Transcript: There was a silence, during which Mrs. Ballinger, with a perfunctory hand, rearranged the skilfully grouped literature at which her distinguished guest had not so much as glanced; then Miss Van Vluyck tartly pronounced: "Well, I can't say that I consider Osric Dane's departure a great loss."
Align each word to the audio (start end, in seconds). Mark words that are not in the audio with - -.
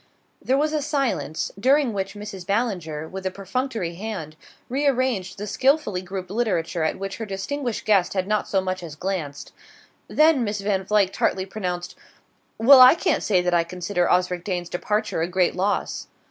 There 0.41 0.57
was 0.57 0.73
a 0.73 0.81
silence, 0.81 1.51
during 1.59 1.93
which 1.93 2.15
Mrs. 2.15 2.43
Ballinger, 2.47 3.07
with 3.07 3.23
a 3.27 3.29
perfunctory 3.29 3.93
hand, 3.93 4.35
rearranged 4.67 5.37
the 5.37 5.45
skilfully 5.45 6.01
grouped 6.01 6.31
literature 6.31 6.81
at 6.81 6.97
which 6.97 7.17
her 7.17 7.25
distinguished 7.27 7.85
guest 7.85 8.15
had 8.15 8.27
not 8.27 8.47
so 8.47 8.61
much 8.61 8.81
as 8.81 8.95
glanced; 8.95 9.51
then 10.07 10.43
Miss 10.43 10.59
Van 10.61 10.85
Vluyck 10.85 11.13
tartly 11.13 11.45
pronounced: 11.45 11.95
"Well, 12.57 12.81
I 12.81 12.95
can't 12.95 13.21
say 13.21 13.41
that 13.43 13.53
I 13.53 13.63
consider 13.63 14.09
Osric 14.09 14.43
Dane's 14.43 14.69
departure 14.69 15.21
a 15.21 15.27
great 15.27 15.55
loss." 15.55 16.07